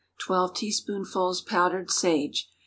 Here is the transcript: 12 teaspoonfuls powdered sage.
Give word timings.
12 0.17 0.55
teaspoonfuls 0.55 1.41
powdered 1.41 1.91
sage. 1.91 2.49